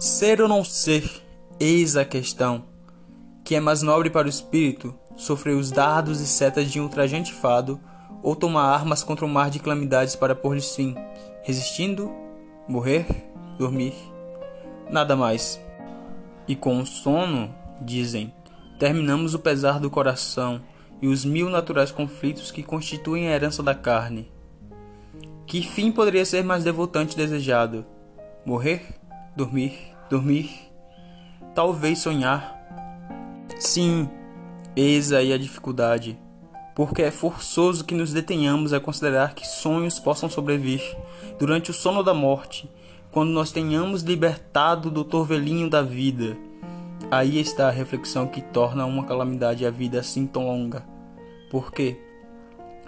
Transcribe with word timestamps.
Ser 0.00 0.40
ou 0.40 0.48
não 0.48 0.64
ser, 0.64 1.04
eis 1.60 1.94
a 1.94 2.06
questão. 2.06 2.64
Que 3.44 3.56
é 3.56 3.60
mais 3.60 3.82
nobre 3.82 4.08
para 4.08 4.26
o 4.26 4.30
espírito 4.30 4.98
sofrer 5.14 5.54
os 5.54 5.70
dardos 5.70 6.22
e 6.22 6.26
setas 6.26 6.72
de 6.72 6.80
um 6.80 6.84
ultrajante 6.84 7.34
fado, 7.34 7.78
ou 8.22 8.34
tomar 8.34 8.62
armas 8.62 9.02
contra 9.02 9.26
um 9.26 9.28
mar 9.28 9.50
de 9.50 9.58
calamidades 9.58 10.16
para 10.16 10.34
pôr-lhes 10.34 10.74
fim, 10.74 10.96
resistindo, 11.42 12.10
morrer, 12.66 13.04
dormir, 13.58 13.92
nada 14.88 15.14
mais. 15.14 15.60
E 16.48 16.56
com 16.56 16.80
o 16.80 16.86
sono, 16.86 17.54
dizem, 17.78 18.32
terminamos 18.78 19.34
o 19.34 19.38
pesar 19.38 19.78
do 19.80 19.90
coração 19.90 20.62
e 21.02 21.08
os 21.08 21.26
mil 21.26 21.50
naturais 21.50 21.92
conflitos 21.92 22.50
que 22.50 22.62
constituem 22.62 23.28
a 23.28 23.32
herança 23.32 23.62
da 23.62 23.74
carne. 23.74 24.32
Que 25.46 25.60
fim 25.60 25.92
poderia 25.92 26.24
ser 26.24 26.42
mais 26.42 26.64
devotante 26.64 27.12
e 27.12 27.18
desejado? 27.18 27.84
Morrer? 28.46 28.99
Dormir? 29.40 29.72
Dormir? 30.10 30.50
Talvez 31.54 32.00
sonhar? 32.00 32.60
Sim, 33.58 34.06
eis 34.76 35.14
aí 35.14 35.32
a 35.32 35.38
dificuldade, 35.38 36.18
porque 36.74 37.00
é 37.00 37.10
forçoso 37.10 37.86
que 37.86 37.94
nos 37.94 38.12
detenhamos 38.12 38.74
a 38.74 38.80
considerar 38.80 39.32
que 39.32 39.48
sonhos 39.48 39.98
possam 39.98 40.28
sobreviver 40.28 40.94
durante 41.38 41.70
o 41.70 41.72
sono 41.72 42.02
da 42.02 42.12
morte, 42.12 42.70
quando 43.10 43.30
nós 43.30 43.50
tenhamos 43.50 44.02
libertado 44.02 44.90
do 44.90 45.04
torvelinho 45.04 45.70
da 45.70 45.80
vida. 45.80 46.36
Aí 47.10 47.40
está 47.40 47.68
a 47.68 47.72
reflexão 47.72 48.26
que 48.26 48.42
torna 48.42 48.84
uma 48.84 49.06
calamidade 49.06 49.64
a 49.64 49.70
vida 49.70 50.00
assim 50.00 50.26
tão 50.26 50.48
longa. 50.48 50.84
Por 51.50 51.72
quê? 51.72 51.98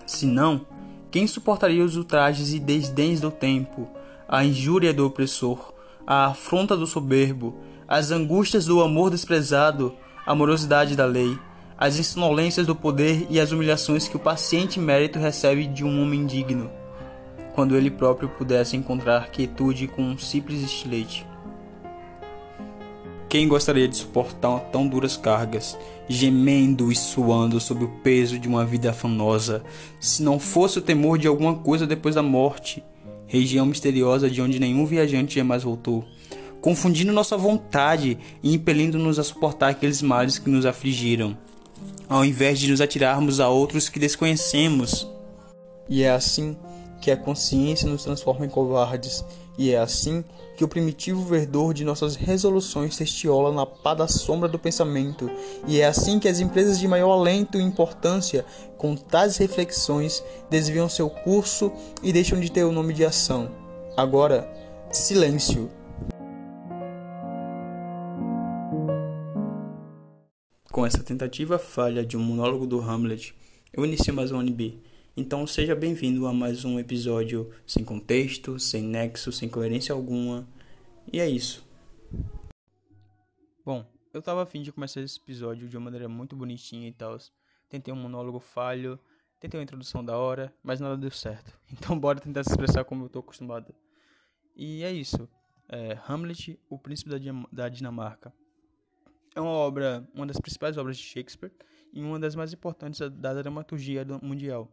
Se 0.05 0.27
não, 0.27 0.67
quem 1.11 1.27
suportaria 1.27 1.83
os 1.83 1.97
ultrajes 1.97 2.53
e 2.53 2.59
desdéns 2.59 3.23
do 3.23 3.31
tempo, 3.31 3.89
a 4.29 4.45
injúria 4.45 4.93
do 4.93 5.07
opressor, 5.07 5.73
a 6.07 6.27
afronta 6.27 6.77
do 6.77 6.87
soberbo, 6.87 7.57
as 7.87 8.11
angústias 8.11 8.67
do 8.67 8.83
amor 8.83 9.11
desprezado, 9.11 9.95
a 10.27 10.35
morosidade 10.35 10.97
da 10.97 11.05
lei, 11.05 11.39
as 11.79 11.99
insolências 11.99 12.67
do 12.67 12.77
poder 12.77 13.27
e 13.29 13.41
as 13.41 13.51
humilhações 13.51 14.07
que 14.07 14.17
o 14.17 14.21
paciente 14.21 14.79
mérito 14.79 15.19
recebe 15.19 15.67
de 15.67 15.85
um 15.85 16.03
homem 16.03 16.25
digno, 16.27 16.71
quando 17.55 17.77
ele 17.77 17.91
próprio 17.91 18.29
pudesse 18.29 18.77
encontrar 18.77 19.31
quietude 19.31 19.89
com 19.89 20.03
um 20.03 20.19
simples 20.19 20.63
estilete. 20.63 21.27
Quem 23.29 23.49
gostaria 23.49 23.89
de 23.89 23.97
suportar 23.97 24.61
tão 24.71 24.87
duras 24.87 25.17
cargas, 25.17 25.77
gemendo 26.07 26.93
e 26.93 26.95
suando 26.95 27.59
sob 27.59 27.85
o 27.85 27.89
peso 28.03 28.39
de 28.39 28.47
uma 28.47 28.65
vida 28.65 28.91
afanosa, 28.91 29.65
se 29.99 30.23
não 30.23 30.39
fosse 30.39 30.79
o 30.79 30.83
temor 30.83 31.17
de 31.17 31.27
alguma 31.27 31.55
coisa 31.55 31.87
depois 31.87 32.15
da 32.15 32.23
morte, 32.23 32.85
região 33.33 33.65
misteriosa 33.65 34.29
de 34.29 34.43
onde 34.43 34.61
nenhum 34.61 34.85
viajante 34.85 35.37
jamais 35.37 35.63
voltou, 35.63 36.05
confundindo 36.61 37.15
nossa 37.15 37.35
vontade 37.35 38.19
e 38.43 38.55
impelindo-nos 38.55 39.19
a 39.19 39.25
suportar 39.25 39.71
aqueles 39.71 40.03
males 40.03 40.39
que 40.39 40.51
nos 40.51 40.67
afligiram, 40.67 41.37
ao 42.11 42.27
invés 42.27 42.61
de 42.61 42.71
nos 42.71 42.83
atirarmos 42.83 43.41
a 43.41 43.49
outros 43.49 43.89
que 43.89 43.99
desconhecemos. 43.99 45.09
E 45.89 46.03
é 46.03 46.11
assim 46.11 46.55
que 47.01 47.11
a 47.11 47.17
consciência 47.17 47.89
nos 47.89 48.05
transforma 48.05 48.45
em 48.45 48.51
covardes, 48.51 49.25
e 49.59 49.71
é 49.71 49.79
assim 49.79 50.25
que 50.57 50.65
o 50.65 50.69
primitivo 50.69 51.23
verdor 51.23 51.75
de 51.75 51.85
nossas 51.85 52.15
resoluções 52.15 52.97
testiola 52.97 53.53
na 53.53 53.67
pá 53.67 53.95
da 53.95 54.09
sombra 54.09 54.49
do 54.49 54.59
pensamento, 54.59 55.31
e 55.67 55.81
é 55.81 55.87
assim 55.87 56.19
que 56.19 56.29
as 56.29 56.41
empresas 56.41 56.79
de 56.79 56.89
maior 56.89 57.13
alento 57.13 57.59
e 57.59 57.63
importância, 57.63 58.45
com 58.77 58.97
tais 58.97 59.37
reflexões, 59.37 60.23
desviam 60.51 60.89
seu 60.89 61.09
curso 61.09 61.73
e 62.03 62.13
deixam 62.13 62.41
de 62.41 62.51
ter 62.51 62.65
o 62.65 62.73
nome 62.73 62.93
de 62.93 63.05
ação. 63.05 63.51
Agora, 63.97 64.51
silêncio. 64.91 65.71
Com 70.71 70.87
essa 70.87 71.03
tentativa 71.03 71.59
falha 71.59 72.05
de 72.05 72.17
um 72.17 72.21
monólogo 72.21 72.67
do 72.67 72.81
Hamlet, 72.81 73.35
eu 73.73 73.85
inicio 73.85 74.15
mais 74.15 74.33
um 74.33 74.41
NB 74.41 74.92
então 75.15 75.47
seja 75.47 75.77
bem-vindo 75.77 76.27
a 76.27 76.33
mais 76.33 76.65
um 76.65 76.79
episódio 76.79 77.53
sem 77.67 77.85
contexto, 77.85 78.59
sem 78.59 78.83
nexo, 78.83 79.31
sem 79.31 79.47
coerência 79.47 79.95
alguma. 79.95 80.49
E 81.13 81.21
é 81.21 81.29
isso. 81.29 81.69
Bom, 83.63 83.87
eu 84.15 84.23
tava 84.23 84.43
afim 84.43 84.63
de 84.63 84.73
começar 84.73 85.03
esse 85.03 85.19
episódio 85.19 85.69
de 85.69 85.77
uma 85.77 85.85
maneira 85.85 86.09
muito 86.09 86.35
bonitinha 86.35 86.89
e 86.89 86.93
tal. 86.93 87.19
Tentei 87.69 87.93
um 87.93 87.97
monólogo 87.97 88.41
falho, 88.41 88.99
tentei 89.39 89.61
uma 89.61 89.65
introdução 89.65 90.03
da 90.03 90.17
hora, 90.17 90.51
mas 90.63 90.81
nada 90.81 90.97
deu 90.97 91.11
certo. 91.11 91.53
Então 91.71 91.99
bora 91.99 92.19
tentar 92.19 92.43
se 92.43 92.51
expressar 92.51 92.85
como 92.85 93.05
eu 93.05 93.11
tô 93.11 93.19
acostumado. 93.19 93.75
E 94.57 94.83
é 94.83 94.91
isso. 94.91 95.29
É 95.69 95.99
Hamlet, 96.09 96.59
o 96.71 96.79
Príncipe 96.79 97.11
da 97.53 97.69
Dinamarca. 97.69 98.33
É 99.35 99.41
uma 99.43 99.51
obra, 99.51 100.09
uma 100.15 100.27
das 100.27 100.41
principais 100.41 100.79
obras 100.79 100.97
de 100.97 101.03
Shakespeare 101.03 101.53
e 101.93 102.03
uma 102.03 102.19
das 102.19 102.35
mais 102.35 102.53
importantes 102.55 102.99
da 103.11 103.35
dramaturgia 103.35 104.07
mundial. 104.23 104.71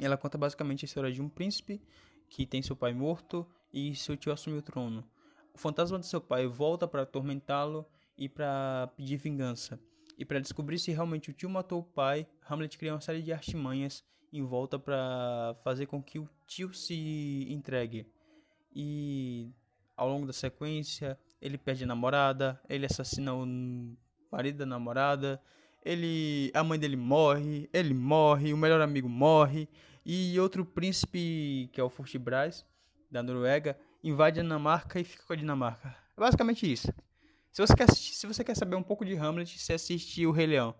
Ela 0.00 0.16
conta 0.16 0.38
basicamente 0.38 0.84
a 0.84 0.86
história 0.86 1.12
de 1.12 1.20
um 1.20 1.28
príncipe 1.28 1.80
que 2.28 2.46
tem 2.46 2.62
seu 2.62 2.76
pai 2.76 2.92
morto 2.92 3.46
e 3.72 3.94
seu 3.94 4.16
tio 4.16 4.32
assume 4.32 4.58
o 4.58 4.62
trono. 4.62 5.04
O 5.54 5.58
fantasma 5.58 5.98
de 5.98 6.06
seu 6.06 6.20
pai 6.20 6.46
volta 6.46 6.86
para 6.86 7.02
atormentá-lo 7.02 7.86
e 8.16 8.28
para 8.28 8.92
pedir 8.96 9.16
vingança. 9.16 9.80
E 10.18 10.24
para 10.24 10.40
descobrir 10.40 10.78
se 10.78 10.90
realmente 10.90 11.30
o 11.30 11.32
tio 11.32 11.48
matou 11.48 11.80
o 11.80 11.84
pai, 11.84 12.26
Hamlet 12.48 12.76
cria 12.76 12.92
uma 12.92 13.00
série 13.00 13.22
de 13.22 13.32
artimanhas 13.32 14.04
em 14.32 14.42
volta 14.44 14.78
para 14.78 15.56
fazer 15.62 15.86
com 15.86 16.02
que 16.02 16.18
o 16.18 16.28
tio 16.46 16.74
se 16.74 17.46
entregue. 17.48 18.06
E 18.74 19.50
ao 19.96 20.08
longo 20.08 20.26
da 20.26 20.32
sequência, 20.32 21.18
ele 21.40 21.56
perde 21.56 21.84
a 21.84 21.86
namorada, 21.86 22.60
ele 22.68 22.86
assassina 22.86 23.34
o 23.34 23.46
marido 24.30 24.58
da 24.58 24.66
namorada, 24.66 25.40
ele, 25.88 26.50
a 26.52 26.62
mãe 26.62 26.78
dele 26.78 26.96
morre, 26.96 27.66
ele 27.72 27.94
morre, 27.94 28.52
o 28.52 28.58
melhor 28.58 28.78
amigo 28.82 29.08
morre 29.08 29.66
e 30.04 30.38
outro 30.38 30.62
príncipe 30.62 31.70
que 31.72 31.80
é 31.80 31.84
o 31.84 31.88
Fortibras 31.88 32.66
da 33.10 33.22
Noruega 33.22 33.74
invade 34.04 34.38
a 34.38 34.42
Dinamarca 34.42 35.00
e 35.00 35.04
fica 35.04 35.24
com 35.24 35.32
a 35.32 35.36
Dinamarca. 35.36 35.96
É 36.14 36.20
basicamente 36.20 36.70
isso. 36.70 36.92
Se 37.50 37.66
você 37.66 37.74
quer 37.74 37.84
assistir, 37.84 38.14
se 38.14 38.26
você 38.26 38.44
quer 38.44 38.54
saber 38.54 38.76
um 38.76 38.82
pouco 38.82 39.02
de 39.02 39.16
Hamlet, 39.16 39.58
você 39.58 39.72
assiste 39.72 40.26
o 40.26 40.30
Rei 40.30 40.46
Leão, 40.46 40.74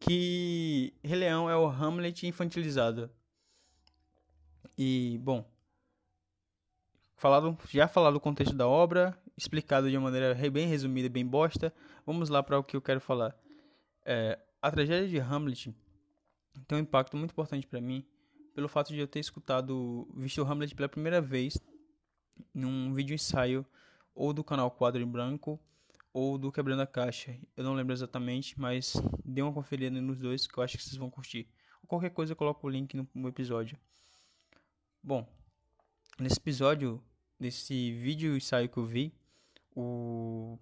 que 0.00 0.92
Rei 1.04 1.20
Leão 1.20 1.48
é 1.48 1.56
o 1.56 1.68
Hamlet 1.68 2.26
infantilizado. 2.26 3.08
E 4.76 5.20
bom, 5.22 5.48
falado, 7.14 7.56
já 7.70 7.86
falado 7.86 8.16
o 8.16 8.20
contexto 8.20 8.56
da 8.56 8.66
obra, 8.66 9.16
explicado 9.36 9.88
de 9.88 9.96
uma 9.96 10.10
maneira 10.10 10.34
bem 10.50 10.66
resumida, 10.66 11.08
bem 11.08 11.24
bosta. 11.24 11.72
Vamos 12.04 12.28
lá 12.28 12.42
para 12.42 12.58
o 12.58 12.64
que 12.64 12.76
eu 12.76 12.82
quero 12.82 13.00
falar. 13.00 13.38
É, 14.04 14.38
a 14.60 14.70
tragédia 14.70 15.08
de 15.08 15.18
Hamlet 15.18 15.74
tem 16.66 16.78
um 16.78 16.80
impacto 16.80 17.16
muito 17.16 17.32
importante 17.32 17.66
para 17.66 17.80
mim 17.80 18.06
pelo 18.54 18.68
fato 18.68 18.92
de 18.92 18.98
eu 18.98 19.06
ter 19.06 19.20
escutado, 19.20 20.08
visto 20.14 20.42
o 20.42 20.44
Hamlet 20.44 20.74
pela 20.74 20.88
primeira 20.88 21.20
vez 21.20 21.58
num 22.52 22.92
vídeo 22.92 23.14
ensaio 23.14 23.64
ou 24.14 24.32
do 24.32 24.42
canal 24.44 24.70
Quadro 24.70 25.00
em 25.00 25.06
Branco 25.06 25.58
ou 26.12 26.36
do 26.36 26.50
Quebrando 26.50 26.82
a 26.82 26.86
Caixa. 26.86 27.38
Eu 27.56 27.64
não 27.64 27.74
lembro 27.74 27.92
exatamente, 27.92 28.58
mas 28.58 28.94
dê 29.24 29.42
uma 29.42 29.52
conferida 29.52 30.00
nos 30.00 30.18
dois 30.18 30.46
que 30.46 30.58
eu 30.58 30.62
acho 30.62 30.76
que 30.76 30.82
vocês 30.82 30.96
vão 30.96 31.10
curtir. 31.10 31.48
Ou 31.82 31.88
qualquer 31.88 32.10
coisa 32.10 32.32
eu 32.32 32.36
coloco 32.36 32.66
o 32.66 32.70
link 32.70 32.94
no, 33.14 33.28
episódio. 33.28 33.78
Bom, 35.02 35.26
nesse 36.18 36.38
episódio, 36.38 37.02
nesse 37.38 37.92
vídeo 37.92 38.36
ensaio 38.36 38.68
que 38.68 38.76
eu 38.76 38.84
vi, 38.84 39.14
o 39.74 40.58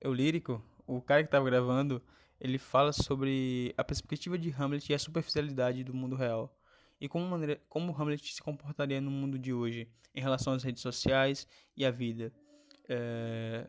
eu 0.00 0.12
lírico, 0.12 0.62
o 0.86 1.00
cara 1.00 1.22
que 1.22 1.28
estava 1.28 1.44
gravando, 1.44 2.02
ele 2.40 2.58
fala 2.58 2.92
sobre 2.92 3.74
a 3.76 3.84
perspectiva 3.84 4.38
de 4.38 4.50
Hamlet 4.50 4.90
e 4.90 4.94
a 4.94 4.98
superficialidade 4.98 5.84
do 5.84 5.94
mundo 5.94 6.16
real. 6.16 6.54
E 7.00 7.08
como, 7.08 7.26
maneira, 7.26 7.60
como 7.68 7.94
Hamlet 7.96 8.32
se 8.32 8.42
comportaria 8.42 9.00
no 9.00 9.10
mundo 9.10 9.38
de 9.38 9.52
hoje 9.52 9.88
em 10.14 10.20
relação 10.20 10.52
às 10.52 10.62
redes 10.62 10.82
sociais 10.82 11.46
e 11.76 11.84
à 11.84 11.90
vida. 11.90 12.32
É, 12.88 13.68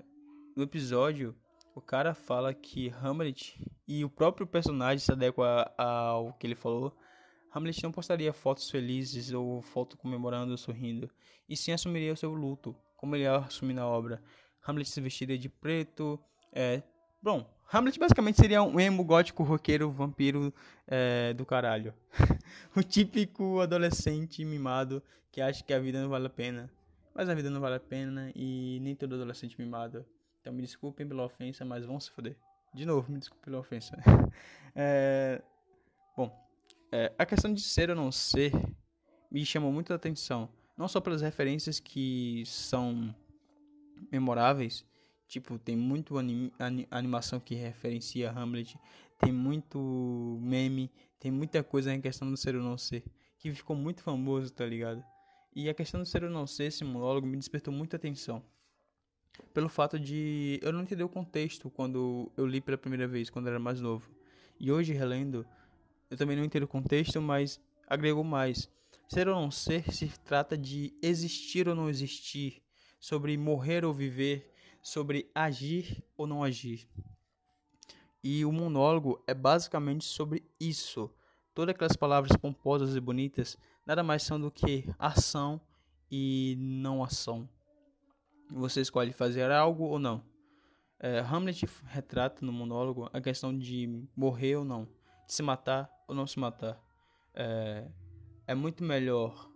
no 0.56 0.64
episódio, 0.64 1.36
o 1.74 1.82
cara 1.82 2.14
fala 2.14 2.54
que 2.54 2.90
Hamlet 3.02 3.60
e 3.88 4.06
o 4.06 4.10
próprio 4.10 4.48
personagem 4.48 5.00
se 5.00 5.12
adequa 5.12 5.74
ao 5.78 6.34
que 6.34 6.48
ele 6.48 6.56
falou. 6.56 6.96
Hamlet 7.54 7.82
não 7.84 7.92
postaria 7.92 8.34
fotos 8.34 8.70
felizes 8.70 9.32
ou 9.32 9.62
foto 9.62 9.98
comemorando 9.98 10.52
ou 10.52 10.58
sorrindo, 10.58 11.10
e 11.48 11.56
sim 11.56 11.72
assumiria 11.72 12.12
o 12.12 12.18
seu 12.18 12.34
luto, 12.34 12.76
como 12.98 13.16
ele 13.16 13.26
assume 13.26 13.74
na 13.74 13.88
obra. 13.88 14.22
Hamlet 14.62 14.90
se 14.90 15.00
vestiria 15.00 15.38
de 15.38 15.48
preto, 15.48 16.20
é, 16.52 16.84
Bom, 17.26 17.44
Hamlet 17.72 18.00
basicamente 18.00 18.40
seria 18.40 18.62
um 18.62 18.80
emo 18.80 19.04
gótico 19.04 19.44
roqueiro 19.44 19.92
vampiro 19.92 20.54
é, 20.88 21.34
do 21.34 21.46
caralho. 21.46 21.94
o 22.76 22.84
típico 22.84 23.60
adolescente 23.60 24.46
mimado 24.46 25.02
que 25.32 25.42
acha 25.42 25.64
que 25.64 25.74
a 25.74 25.80
vida 25.80 26.02
não 26.02 26.10
vale 26.10 26.28
a 26.28 26.30
pena. 26.30 26.70
Mas 27.14 27.30
a 27.30 27.34
vida 27.34 27.50
não 27.50 27.60
vale 27.60 27.76
a 27.76 27.80
pena 27.80 28.32
e 28.36 28.80
nem 28.82 28.96
todo 28.96 29.16
adolescente 29.16 29.60
mimado. 29.60 30.06
Então 30.42 30.54
me 30.54 30.62
desculpem 30.62 31.08
pela 31.08 31.24
ofensa, 31.24 31.66
mas 31.66 31.86
vão 31.86 32.00
se 32.00 32.12
foder. 32.12 32.38
De 32.74 32.86
novo, 32.86 33.12
me 33.12 33.18
desculpem 33.18 33.46
pela 33.46 33.60
ofensa. 33.60 33.98
é, 34.76 35.42
bom, 36.16 36.30
é, 36.92 37.12
a 37.18 37.26
questão 37.26 37.54
de 37.54 37.62
ser 37.62 37.90
ou 37.90 37.96
não 37.96 38.12
ser 38.12 38.52
me 39.32 39.46
chamou 39.46 39.72
muito 39.72 39.92
a 39.92 39.96
atenção. 39.96 40.50
Não 40.78 40.88
só 40.88 41.00
pelas 41.02 41.22
referências 41.22 41.80
que 41.80 42.44
são 42.46 43.16
memoráveis. 44.12 44.86
Tipo, 45.28 45.58
tem 45.58 45.76
muito 45.76 46.18
anim, 46.18 46.52
animação 46.92 47.40
que 47.40 47.56
referencia 47.56 48.32
Hamlet, 48.32 48.78
tem 49.18 49.32
muito 49.32 50.38
meme, 50.42 50.92
tem 51.20 51.32
muita 51.32 51.64
coisa 51.64 51.94
em 51.94 52.00
questão 52.00 52.30
do 52.30 52.38
ser 52.38 52.56
ou 52.56 52.62
não 52.62 52.78
ser, 52.78 53.04
que 53.40 53.52
ficou 53.52 53.76
muito 53.76 54.04
famoso, 54.04 54.52
tá 54.52 54.66
ligado? 54.66 55.04
E 55.56 55.70
a 55.70 55.74
questão 55.74 56.00
do 56.00 56.06
ser 56.06 56.24
ou 56.24 56.30
não 56.30 56.46
ser, 56.46 56.66
esse 56.66 56.84
monólogo 56.84 57.26
me 57.26 57.38
despertou 57.38 57.74
muita 57.74 57.96
atenção. 57.96 58.44
Pelo 59.54 59.68
fato 59.68 60.00
de 60.00 60.60
eu 60.62 60.72
não 60.72 60.82
entender 60.82 61.04
o 61.04 61.10
contexto 61.10 61.70
quando 61.70 62.32
eu 62.38 62.46
li 62.46 62.62
pela 62.62 62.78
primeira 62.78 63.08
vez, 63.08 63.30
quando 63.30 63.48
eu 63.48 63.52
era 63.52 63.60
mais 63.60 63.82
novo. 63.82 64.10
E 64.60 64.72
hoje, 64.72 64.94
relendo, 64.94 65.46
eu 66.10 66.18
também 66.18 66.38
não 66.38 66.44
entendo 66.44 66.64
o 66.64 66.68
contexto, 66.68 67.22
mas 67.22 67.60
agrego 67.88 68.24
mais. 68.24 68.70
Ser 69.08 69.28
ou 69.28 69.36
não 69.36 69.52
ser 69.52 69.92
se 69.92 70.08
trata 70.20 70.58
de 70.58 70.94
existir 71.02 71.68
ou 71.68 71.76
não 71.76 71.90
existir, 71.90 72.62
sobre 73.00 73.38
morrer 73.38 73.86
ou 73.86 73.94
viver, 73.94 74.52
sobre 74.86 75.32
agir 75.34 76.06
ou 76.16 76.28
não 76.28 76.44
agir. 76.44 76.88
E 78.24 78.46
o 78.46 78.52
monólogo 78.52 79.20
é 79.26 79.34
basicamente 79.34 80.06
sobre 80.06 80.46
isso. 80.60 81.10
Todas 81.56 81.74
aquelas 81.74 81.96
palavras 81.96 82.38
pomposas 82.38 82.96
e 82.96 83.00
bonitas 83.00 83.58
nada 83.84 84.04
mais 84.04 84.22
são 84.22 84.40
do 84.40 84.52
que 84.52 84.88
ação 85.00 85.60
e 86.12 86.56
não 86.60 87.04
ação. 87.04 87.50
Você 88.52 88.82
escolhe 88.82 89.12
fazer 89.12 89.50
algo 89.50 89.86
ou 89.86 89.98
não. 89.98 90.24
É, 91.00 91.18
Hamlet 91.18 91.66
retrata 91.86 92.46
no 92.46 92.54
monólogo 92.54 93.10
a 93.12 93.20
questão 93.20 93.58
de 93.58 94.08
morrer 94.16 94.58
ou 94.58 94.64
não, 94.64 94.86
de 95.26 95.34
se 95.34 95.42
matar 95.42 95.90
ou 96.08 96.14
não 96.14 96.28
se 96.28 96.40
matar. 96.40 96.80
É, 97.34 97.88
é 98.46 98.54
muito 98.54 98.84
melhor 98.84 99.50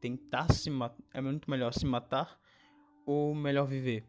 tentar 0.00 0.52
se 0.52 0.70
matar, 0.70 1.02
é 1.12 1.20
muito 1.20 1.50
melhor 1.50 1.74
se 1.74 1.84
matar 1.84 2.38
ou 3.04 3.34
melhor 3.34 3.66
viver. 3.66 4.08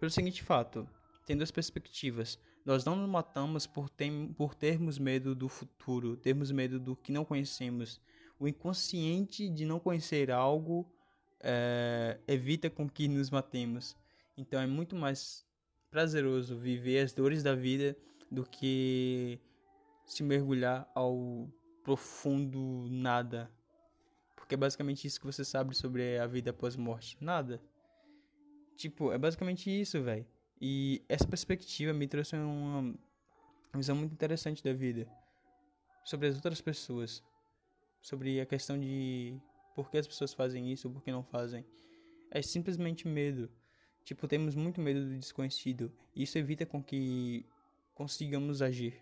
Pelo 0.00 0.10
seguinte 0.10 0.42
fato, 0.42 0.88
tem 1.26 1.36
duas 1.36 1.50
perspectivas. 1.50 2.38
Nós 2.64 2.86
não 2.86 2.96
nos 2.96 3.06
matamos 3.06 3.66
por, 3.66 3.90
tem, 3.90 4.32
por 4.32 4.54
termos 4.54 4.98
medo 4.98 5.34
do 5.34 5.46
futuro, 5.46 6.16
termos 6.16 6.50
medo 6.50 6.80
do 6.80 6.96
que 6.96 7.12
não 7.12 7.22
conhecemos. 7.22 8.00
O 8.38 8.48
inconsciente 8.48 9.46
de 9.50 9.66
não 9.66 9.78
conhecer 9.78 10.30
algo 10.30 10.90
é, 11.38 12.18
evita 12.26 12.70
com 12.70 12.88
que 12.88 13.08
nos 13.08 13.28
matemos. 13.28 13.94
Então 14.38 14.58
é 14.58 14.66
muito 14.66 14.96
mais 14.96 15.46
prazeroso 15.90 16.56
viver 16.56 17.00
as 17.00 17.12
dores 17.12 17.42
da 17.42 17.54
vida 17.54 17.94
do 18.30 18.46
que 18.46 19.38
se 20.06 20.22
mergulhar 20.22 20.90
ao 20.94 21.46
profundo 21.84 22.86
nada. 22.88 23.50
Porque 24.34 24.54
é 24.54 24.56
basicamente 24.56 25.06
isso 25.06 25.20
que 25.20 25.26
você 25.26 25.44
sabe 25.44 25.76
sobre 25.76 26.18
a 26.18 26.26
vida 26.26 26.52
após 26.52 26.74
morte. 26.74 27.18
Nada. 27.20 27.60
Tipo, 28.80 29.12
é 29.12 29.18
basicamente 29.18 29.68
isso, 29.68 30.02
velho. 30.02 30.24
E 30.58 31.04
essa 31.06 31.26
perspectiva 31.26 31.92
me 31.92 32.08
trouxe 32.08 32.34
uma 32.34 32.94
visão 33.74 33.94
muito 33.94 34.14
interessante 34.14 34.64
da 34.64 34.72
vida. 34.72 35.06
Sobre 36.02 36.28
as 36.28 36.36
outras 36.36 36.62
pessoas. 36.62 37.22
Sobre 38.00 38.40
a 38.40 38.46
questão 38.46 38.80
de 38.80 39.38
por 39.74 39.90
que 39.90 39.98
as 39.98 40.06
pessoas 40.06 40.32
fazem 40.32 40.72
isso 40.72 40.88
por 40.88 41.04
que 41.04 41.12
não 41.12 41.22
fazem. 41.22 41.62
É 42.30 42.40
simplesmente 42.40 43.06
medo. 43.06 43.50
Tipo, 44.02 44.26
temos 44.26 44.54
muito 44.54 44.80
medo 44.80 45.04
do 45.04 45.18
desconhecido. 45.18 45.92
E 46.16 46.22
isso 46.22 46.38
evita 46.38 46.64
com 46.64 46.82
que 46.82 47.44
consigamos 47.94 48.62
agir. 48.62 48.98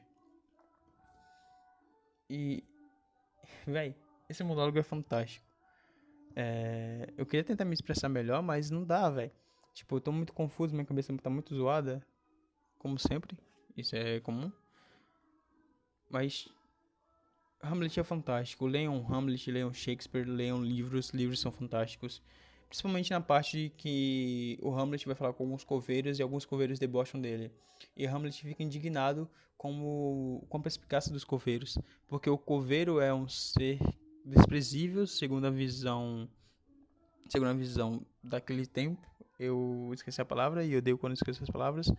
E. 2.28 2.64
Véi, 3.64 3.94
esse 4.28 4.42
monólogo 4.42 4.80
é 4.80 4.82
fantástico. 4.82 5.46
É, 6.34 7.12
eu 7.16 7.24
queria 7.24 7.44
tentar 7.44 7.64
me 7.64 7.74
expressar 7.74 8.08
melhor, 8.08 8.42
mas 8.42 8.72
não 8.72 8.84
dá, 8.84 9.08
velho. 9.08 9.30
Tipo, 9.78 9.94
eu 9.94 10.00
tô 10.00 10.10
muito 10.10 10.32
confuso, 10.32 10.74
minha 10.74 10.84
cabeça 10.84 11.16
tá 11.18 11.30
muito 11.30 11.54
zoada. 11.54 12.04
Como 12.80 12.98
sempre. 12.98 13.38
Isso 13.76 13.94
é 13.94 14.18
comum. 14.18 14.50
Mas. 16.10 16.48
Hamlet 17.62 18.00
é 18.00 18.02
fantástico. 18.02 18.66
Leiam 18.66 19.06
Hamlet, 19.08 19.48
leiam 19.52 19.72
Shakespeare, 19.72 20.24
leiam 20.24 20.64
livros. 20.64 21.10
Livros 21.10 21.38
são 21.38 21.52
fantásticos. 21.52 22.20
Principalmente 22.68 23.12
na 23.12 23.20
parte 23.20 23.72
que 23.76 24.58
o 24.60 24.74
Hamlet 24.74 25.06
vai 25.06 25.14
falar 25.14 25.32
com 25.32 25.44
alguns 25.44 25.62
coveiros 25.62 26.18
e 26.18 26.22
alguns 26.22 26.44
coveiros 26.44 26.80
debocham 26.80 27.20
dele. 27.20 27.52
E 27.96 28.04
Hamlet 28.04 28.42
fica 28.42 28.64
indignado 28.64 29.30
como, 29.56 30.44
com 30.48 30.56
a 30.56 30.60
perspicácia 30.60 31.12
dos 31.12 31.22
coveiros. 31.22 31.78
Porque 32.08 32.28
o 32.28 32.36
coveiro 32.36 32.98
é 32.98 33.14
um 33.14 33.28
ser 33.28 33.78
desprezível, 34.24 35.06
segundo 35.06 35.46
a 35.46 35.50
visão. 35.50 36.28
Segundo 37.28 37.50
a 37.50 37.54
visão 37.54 38.04
daquele 38.24 38.66
tempo 38.66 39.06
eu 39.38 39.90
esqueci 39.92 40.20
a 40.20 40.24
palavra 40.24 40.64
e 40.64 40.72
eu 40.72 40.78
odeio 40.78 40.98
quando 40.98 41.14
esqueço 41.14 41.42
as 41.42 41.50
palavras, 41.50 41.90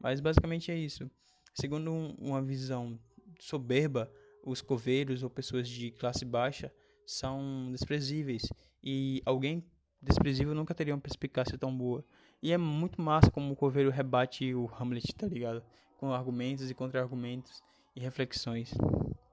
mas 0.00 0.20
basicamente 0.20 0.70
é 0.70 0.76
isso. 0.76 1.10
Segundo 1.54 1.90
um, 1.92 2.14
uma 2.18 2.42
visão 2.42 2.98
soberba, 3.38 4.10
os 4.44 4.60
coveiros 4.60 5.22
ou 5.22 5.30
pessoas 5.30 5.68
de 5.68 5.90
classe 5.92 6.24
baixa 6.24 6.72
são 7.06 7.68
desprezíveis 7.70 8.42
e 8.82 9.22
alguém 9.24 9.64
desprezível 10.00 10.54
nunca 10.54 10.74
teria 10.74 10.94
uma 10.94 11.00
perspicácia 11.00 11.56
tão 11.56 11.74
boa. 11.74 12.04
E 12.42 12.52
é 12.52 12.58
muito 12.58 13.00
massa 13.00 13.30
como 13.30 13.52
o 13.52 13.56
coveiro 13.56 13.90
rebate 13.90 14.52
o 14.54 14.68
Hamlet, 14.78 15.14
tá 15.14 15.28
ligado? 15.28 15.62
Com 15.98 16.12
argumentos 16.12 16.68
e 16.70 16.74
contra-argumentos 16.74 17.62
e 17.94 18.00
reflexões. 18.00 18.74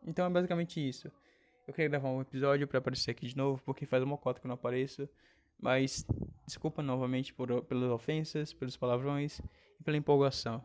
Então 0.05 0.25
é 0.25 0.29
basicamente 0.29 0.79
isso. 0.87 1.11
Eu 1.67 1.73
queria 1.73 1.89
gravar 1.89 2.09
um 2.09 2.21
episódio 2.21 2.67
para 2.67 2.79
aparecer 2.79 3.11
aqui 3.11 3.27
de 3.27 3.35
novo, 3.35 3.61
porque 3.63 3.85
faz 3.85 4.03
uma 4.03 4.17
cota 4.17 4.39
que 4.39 4.45
eu 4.45 4.49
não 4.49 4.55
apareço. 4.55 5.09
Mas 5.59 6.07
desculpa 6.45 6.81
novamente 6.81 7.33
por, 7.33 7.63
pelas 7.63 7.91
ofensas, 7.91 8.53
pelos 8.53 8.77
palavrões 8.77 9.39
e 9.79 9.83
pela 9.83 9.97
empolgação. 9.97 10.63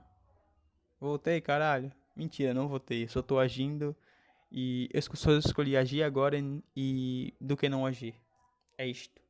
Voltei, 1.00 1.41
caralho. 1.41 1.93
Mentira, 2.17 2.55
não 2.55 2.69
voltei. 2.69 3.08
Só 3.08 3.20
tô 3.20 3.38
agindo 3.38 3.94
e 4.50 4.88
eu 4.93 5.02
só 5.02 5.32
escolhi 5.32 5.76
agir 5.76 6.02
agora 6.02 6.37
e 6.76 7.35
do 7.41 7.56
que 7.56 7.69
não 7.69 7.85
agir. 7.85 8.14
É 8.79 8.87
isto. 8.87 9.24